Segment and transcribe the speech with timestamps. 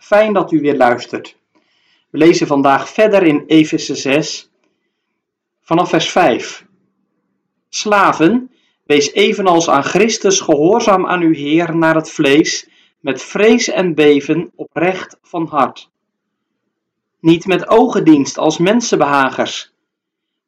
[0.00, 1.36] Fijn dat u weer luistert.
[2.10, 4.50] We lezen vandaag verder in Efeze 6
[5.60, 6.66] vanaf vers 5.
[7.68, 8.50] Slaven,
[8.84, 12.68] wees evenals aan Christus gehoorzaam aan uw Heer naar het vlees,
[13.00, 15.90] met vrees en beven oprecht van hart.
[17.20, 19.72] Niet met ogendienst als mensenbehagers,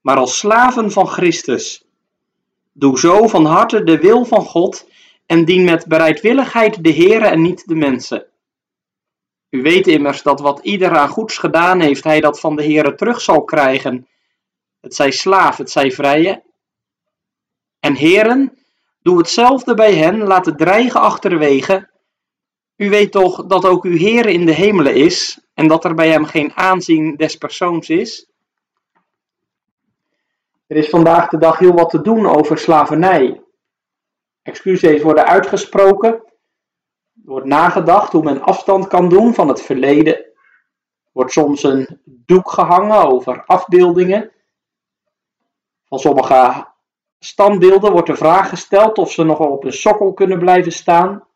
[0.00, 1.84] maar als slaven van Christus.
[2.72, 4.88] Doe zo van harte de wil van God
[5.26, 8.29] en dien met bereidwilligheid de Heere en niet de mensen.
[9.50, 12.94] U weet immers dat wat ieder aan goeds gedaan heeft, hij dat van de Heere
[12.94, 14.08] terug zal krijgen.
[14.80, 16.42] Het zij slaaf, het zij vrije.
[17.80, 18.58] En heren,
[19.02, 21.90] doe hetzelfde bij hen, laat het dreigen achterwege.
[22.76, 26.08] U weet toch dat ook uw Heere in de hemelen is en dat er bij
[26.08, 28.30] hem geen aanzien des persoons is?
[30.66, 33.42] Er is vandaag de dag heel wat te doen over slavernij.
[34.42, 36.29] Excuses worden uitgesproken.
[37.30, 40.16] Wordt nagedacht hoe men afstand kan doen van het verleden.
[40.16, 40.34] Er
[41.12, 44.30] wordt soms een doek gehangen over afbeeldingen.
[45.88, 46.66] Van sommige
[47.18, 51.26] standbeelden wordt de vraag gesteld of ze nog wel op een sokkel kunnen blijven staan.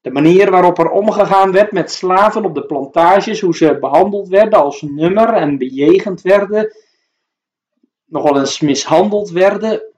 [0.00, 4.58] De manier waarop er omgegaan werd met slaven op de plantages, hoe ze behandeld werden
[4.58, 6.76] als nummer en bejegend werden,
[8.04, 9.95] nogal eens mishandeld werden,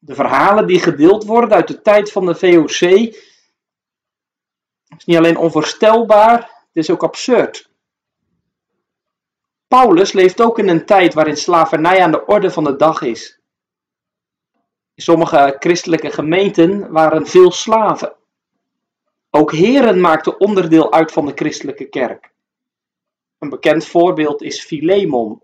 [0.00, 2.80] de verhalen die gedeeld worden uit de tijd van de VOC
[4.96, 7.70] is niet alleen onvoorstelbaar, het is ook absurd.
[9.68, 13.40] Paulus leeft ook in een tijd waarin slavernij aan de orde van de dag is.
[14.94, 18.16] In sommige christelijke gemeenten waren veel slaven.
[19.30, 22.32] Ook heren maakten onderdeel uit van de christelijke kerk.
[23.38, 25.42] Een bekend voorbeeld is Philemon,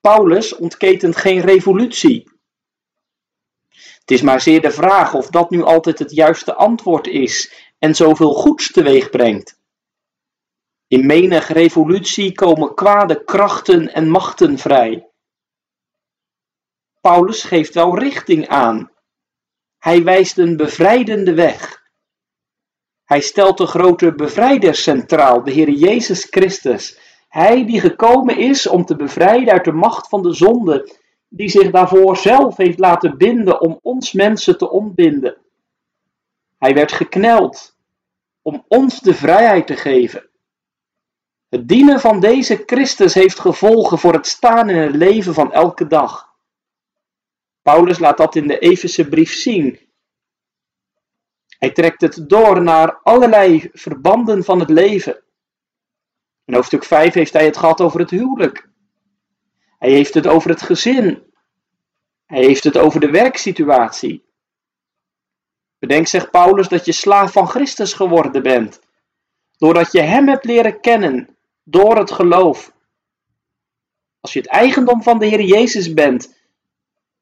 [0.00, 2.30] Paulus ontketent geen revolutie.
[4.00, 7.94] Het is maar zeer de vraag of dat nu altijd het juiste antwoord is en
[7.94, 9.58] zoveel goeds teweeg brengt.
[10.86, 15.08] In menig revolutie komen kwade krachten en machten vrij.
[17.00, 18.90] Paulus geeft wel richting aan.
[19.78, 21.82] Hij wijst een bevrijdende weg.
[23.04, 26.98] Hij stelt de grote bevrijder centraal, de Heer Jezus Christus,
[27.30, 30.96] hij die gekomen is om te bevrijden uit de macht van de zonde,
[31.28, 35.36] die zich daarvoor zelf heeft laten binden om ons mensen te ontbinden.
[36.58, 37.76] Hij werd gekneld
[38.42, 40.28] om ons de vrijheid te geven.
[41.48, 45.86] Het dienen van deze Christus heeft gevolgen voor het staan in het leven van elke
[45.86, 46.28] dag.
[47.62, 49.78] Paulus laat dat in de Efeze brief zien.
[51.58, 55.22] Hij trekt het door naar allerlei verbanden van het leven.
[56.50, 58.68] In hoofdstuk 5 heeft hij het gehad over het huwelijk.
[59.78, 61.22] Hij heeft het over het gezin.
[62.26, 64.24] Hij heeft het over de werksituatie.
[65.78, 68.80] Bedenk, zegt Paulus, dat je slaaf van Christus geworden bent.
[69.56, 72.72] Doordat je Hem hebt leren kennen, door het geloof.
[74.20, 76.40] Als je het eigendom van de Heer Jezus bent,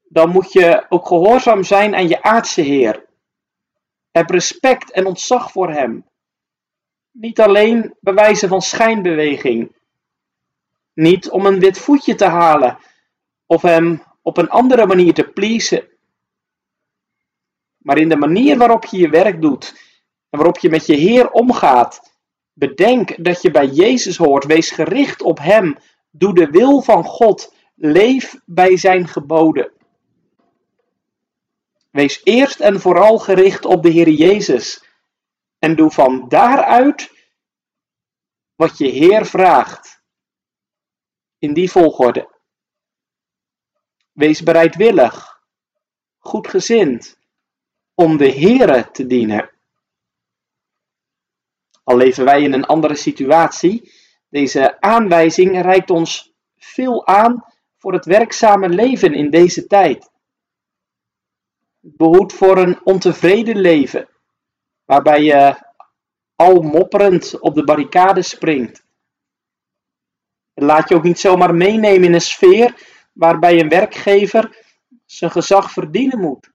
[0.03, 3.05] dan moet je ook gehoorzaam zijn aan je aardse Heer.
[4.11, 6.08] Heb respect en ontzag voor Hem.
[7.19, 9.75] Niet alleen bewijzen van schijnbeweging.
[10.93, 12.77] Niet om een wit voetje te halen
[13.45, 15.87] of hem op een andere manier te pleasen.
[17.77, 19.69] Maar in de manier waarop je je werk doet
[20.29, 22.13] en waarop je met je Heer omgaat.
[22.53, 24.45] Bedenk dat je bij Jezus hoort.
[24.45, 25.77] Wees gericht op Hem.
[26.11, 27.53] Doe de wil van God.
[27.75, 29.71] Leef bij Zijn geboden.
[31.91, 34.88] Wees eerst en vooral gericht op de Heer Jezus.
[35.59, 37.11] En doe van daaruit
[38.55, 40.01] wat je Heer vraagt.
[41.37, 42.37] In die volgorde.
[44.11, 45.43] Wees bereidwillig,
[46.17, 47.19] goedgezind,
[47.93, 49.51] om de Heere te dienen.
[51.83, 53.91] Al leven wij in een andere situatie,
[54.29, 57.43] deze aanwijzing reikt ons veel aan
[57.77, 60.11] voor het werkzame leven in deze tijd.
[61.81, 64.08] Het behoedt voor een ontevreden leven,
[64.89, 65.55] waarbij je
[66.35, 68.83] al mopperend op de barricade springt.
[70.53, 72.73] laat je ook niet zomaar meenemen in een sfeer
[73.13, 74.65] waarbij een werkgever
[75.05, 76.51] zijn gezag verdienen moet.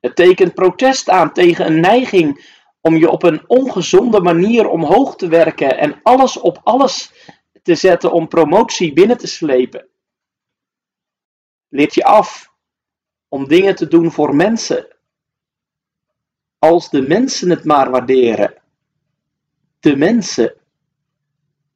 [0.00, 2.46] Het tekent protest aan tegen een neiging
[2.80, 7.12] om je op een ongezonde manier omhoog te werken en alles op alles
[7.62, 9.88] te zetten om promotie binnen te slepen.
[11.68, 12.52] Leert je af
[13.28, 14.96] om dingen te doen voor mensen.
[16.62, 18.62] Als de mensen het maar waarderen.
[19.80, 20.54] De mensen.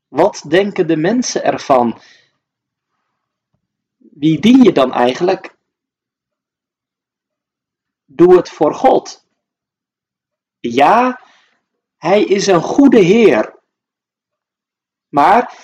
[0.09, 2.01] Wat denken de mensen ervan?
[3.97, 5.57] Wie dien je dan eigenlijk?
[8.05, 9.27] Doe het voor God.
[10.61, 11.21] Ja,
[11.97, 13.59] hij is een goede Heer.
[15.09, 15.59] Maar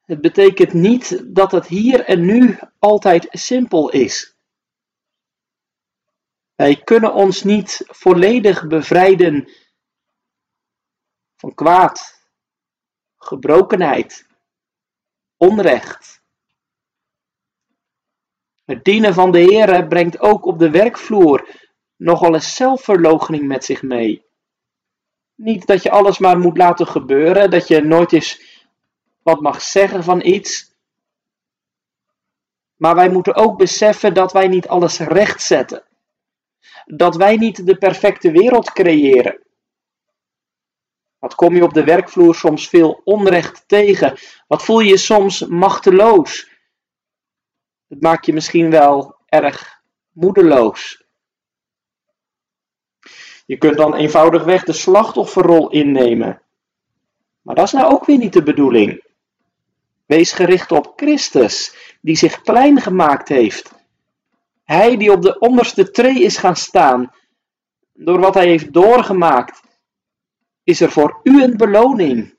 [0.00, 4.36] het betekent niet dat het hier en nu altijd simpel is.
[6.62, 9.48] Wij kunnen ons niet volledig bevrijden
[11.36, 12.28] van kwaad,
[13.16, 14.26] gebrokenheid,
[15.36, 16.22] onrecht.
[18.64, 21.48] Het dienen van de Heer brengt ook op de werkvloer
[21.96, 24.24] nogal eens zelfverloochening met zich mee.
[25.34, 28.62] Niet dat je alles maar moet laten gebeuren, dat je nooit eens
[29.22, 30.74] wat mag zeggen van iets.
[32.76, 35.90] Maar wij moeten ook beseffen dat wij niet alles rechtzetten.
[36.84, 39.42] Dat wij niet de perfecte wereld creëren.
[41.18, 44.18] Wat kom je op de werkvloer soms veel onrecht tegen?
[44.46, 46.50] Wat voel je soms machteloos?
[47.88, 51.04] Het maakt je misschien wel erg moedeloos.
[53.46, 56.42] Je kunt dan eenvoudigweg de slachtofferrol innemen.
[57.42, 59.04] Maar dat is nou ook weer niet de bedoeling.
[60.06, 63.72] Wees gericht op Christus, die zich klein gemaakt heeft.
[64.62, 67.12] Hij die op de onderste tree is gaan staan.
[67.92, 69.62] Door wat hij heeft doorgemaakt,
[70.62, 72.36] is er voor u een beloning.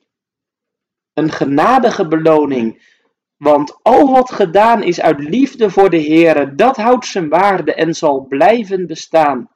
[1.13, 2.91] Een genadige beloning.
[3.37, 7.93] Want al wat gedaan is uit liefde voor de Heere, dat houdt zijn waarde en
[7.93, 9.51] zal blijven bestaan.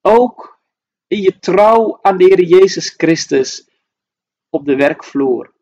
[0.00, 0.60] Ook
[1.06, 3.68] in je trouw aan de Heer Jezus Christus
[4.50, 5.52] op de werkvloer.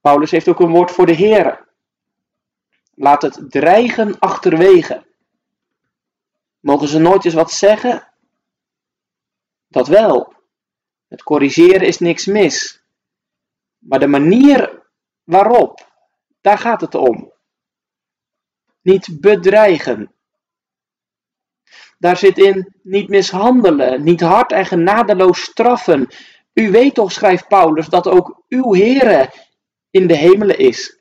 [0.00, 1.67] Paulus heeft ook een woord voor de Heer.
[2.98, 5.06] Laat het dreigen achterwege.
[6.60, 8.08] Mogen ze nooit eens wat zeggen?
[9.68, 10.34] Dat wel.
[11.08, 12.82] Het corrigeren is niks mis.
[13.78, 14.82] Maar de manier
[15.24, 15.92] waarop,
[16.40, 17.32] daar gaat het om.
[18.82, 20.12] Niet bedreigen.
[21.98, 26.08] Daar zit in niet mishandelen, niet hard en genadeloos straffen.
[26.52, 29.32] U weet toch, schrijft Paulus, dat ook uw Heere
[29.90, 30.97] in de hemelen is.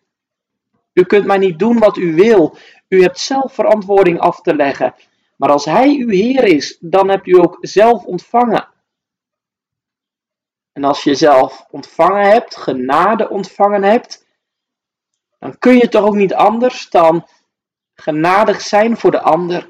[0.98, 2.58] U kunt maar niet doen wat u wil.
[2.88, 4.96] U hebt zelf verantwoording af te leggen.
[5.36, 8.68] Maar als Hij uw Heer is, dan hebt u ook zelf ontvangen.
[10.74, 14.26] En als je zelf ontvangen hebt, genade ontvangen hebt,
[15.40, 17.28] dan kun je toch ook niet anders dan
[17.96, 19.70] genadig zijn voor de ander.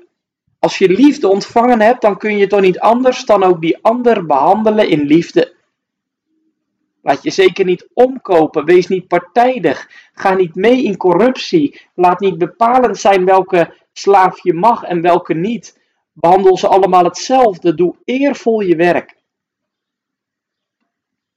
[0.60, 4.26] Als je liefde ontvangen hebt, dan kun je toch niet anders dan ook die ander
[4.26, 5.57] behandelen in liefde.
[7.08, 8.66] Laat je zeker niet omkopen.
[8.66, 9.90] Wees niet partijdig.
[10.14, 11.82] Ga niet mee in corruptie.
[11.96, 15.80] Laat niet bepalend zijn welke slaaf je mag en welke niet.
[16.12, 17.74] Behandel ze allemaal hetzelfde.
[17.74, 19.16] Doe eervol je werk.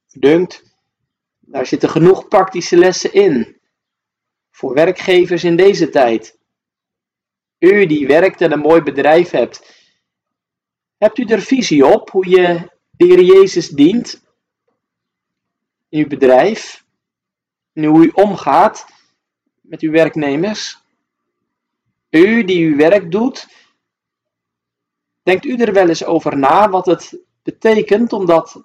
[0.08, 0.76] Dunkt,
[1.38, 3.60] daar zitten genoeg praktische lessen in.
[4.50, 6.38] Voor werkgevers in deze tijd.
[7.58, 9.88] U die werkt en een mooi bedrijf hebt.
[10.98, 14.28] Hebt u er visie op hoe je de Jezus dient?
[15.90, 16.84] In uw bedrijf
[17.72, 18.86] en hoe u omgaat
[19.60, 20.78] met uw werknemers.
[22.10, 23.46] U die uw werk doet,
[25.22, 28.62] denkt u er wel eens over na wat het betekent om dat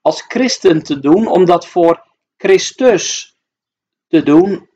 [0.00, 2.06] als christen te doen, om dat voor
[2.36, 3.36] Christus
[4.06, 4.70] te doen?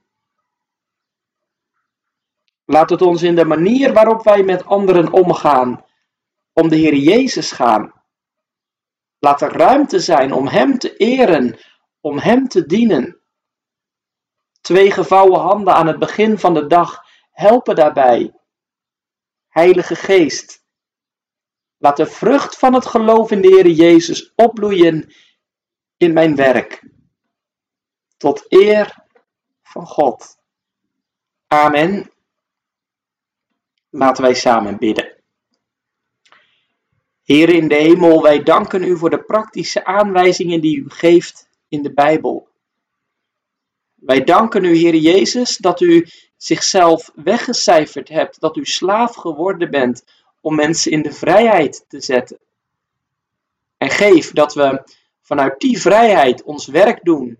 [2.64, 5.84] Laat het ons in de manier waarop wij met anderen omgaan,
[6.52, 7.92] om de Heer Jezus gaan.
[9.18, 11.58] Laat er ruimte zijn om Hem te eren,
[12.02, 13.20] om Hem te dienen.
[14.60, 18.34] Twee gevouwen handen aan het begin van de dag helpen daarbij.
[19.48, 20.64] Heilige Geest,
[21.78, 25.14] laat de vrucht van het geloof in de Heer Jezus opbloeien
[25.96, 26.90] in mijn werk.
[28.16, 29.04] Tot eer
[29.62, 30.38] van God.
[31.46, 32.10] Amen.
[33.90, 35.22] Laten wij samen bidden.
[37.22, 41.82] Heer in de hemel, wij danken u voor de praktische aanwijzingen die u geeft in
[41.82, 42.48] de Bijbel.
[43.94, 50.04] Wij danken u, Heer Jezus, dat u zichzelf weggecijferd hebt, dat u slaaf geworden bent
[50.40, 52.38] om mensen in de vrijheid te zetten.
[53.76, 54.82] En geef dat we
[55.20, 57.38] vanuit die vrijheid ons werk doen.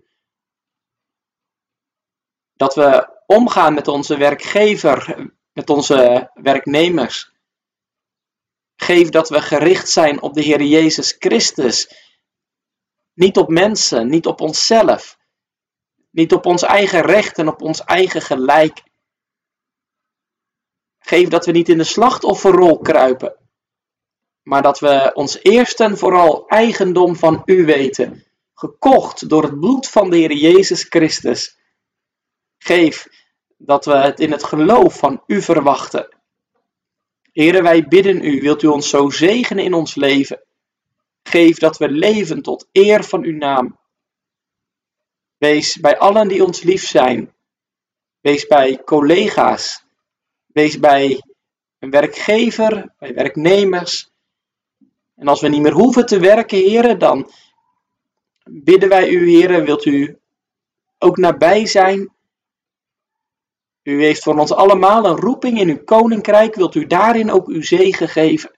[2.55, 7.31] Dat we omgaan met onze werkgever, met onze werknemers.
[8.75, 12.02] Geef dat we gericht zijn op de Heer Jezus Christus.
[13.13, 15.17] Niet op mensen, niet op onszelf.
[16.09, 18.83] Niet op ons eigen recht en op ons eigen gelijk.
[20.99, 23.35] Geef dat we niet in de slachtofferrol kruipen.
[24.43, 28.23] Maar dat we ons eerst en vooral eigendom van U weten.
[28.53, 31.57] Gekocht door het bloed van de Heer Jezus Christus.
[32.57, 33.07] Geef
[33.57, 36.17] dat we het in het geloof van U verwachten.
[37.31, 40.43] Heren, wij bidden U, wilt U ons zo zegenen in ons leven.
[41.23, 43.79] Geef dat we leven tot eer van Uw naam.
[45.37, 47.33] Wees bij allen die ons lief zijn.
[48.21, 49.85] Wees bij collega's.
[50.45, 51.21] Wees bij
[51.79, 54.11] een werkgever, bij werknemers.
[55.15, 57.31] En als we niet meer hoeven te werken, heren, dan
[58.43, 60.19] bidden wij u, heren, wilt u
[60.97, 62.13] ook nabij zijn
[63.83, 66.55] u heeft voor ons allemaal een roeping in uw koninkrijk.
[66.55, 68.52] Wilt u daarin ook uw zegen geven?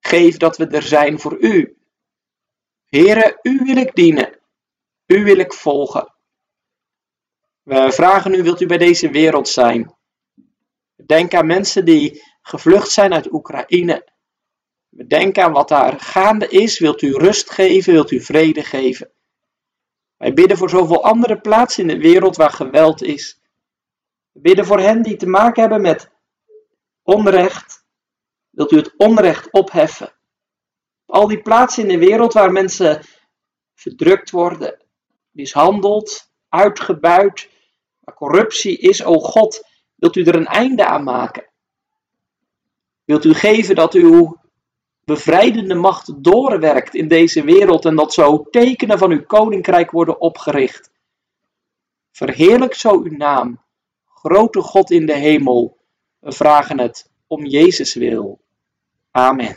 [0.00, 1.76] Geef dat we er zijn voor u.
[2.88, 4.38] Here, u wil ik dienen.
[5.06, 6.14] U wil ik volgen.
[7.62, 9.96] We vragen u, wilt u bij deze wereld zijn?
[11.06, 14.08] Denk aan mensen die gevlucht zijn uit Oekraïne.
[14.88, 16.78] We denken aan wat daar gaande is.
[16.78, 17.92] Wilt u rust geven?
[17.92, 19.10] Wilt u vrede geven?
[20.16, 23.40] Wij bidden voor zoveel andere plaatsen in de wereld waar geweld is.
[24.32, 26.10] We bidden voor hen die te maken hebben met
[27.02, 27.77] onrecht.
[28.58, 30.12] Wilt u het onrecht opheffen?
[31.06, 33.02] Al die plaatsen in de wereld waar mensen
[33.74, 34.84] verdrukt worden,
[35.30, 37.48] mishandeld, uitgebuit,
[38.00, 41.46] waar corruptie is, o God, wilt u er een einde aan maken?
[43.04, 44.36] Wilt u geven dat uw
[45.04, 50.90] bevrijdende macht doorwerkt in deze wereld en dat zo tekenen van uw koninkrijk worden opgericht?
[52.10, 53.64] Verheerlijk zo uw naam
[54.04, 55.76] Grote God in de hemel,
[56.18, 58.46] we vragen het om Jezus wil.
[59.14, 59.54] Amen.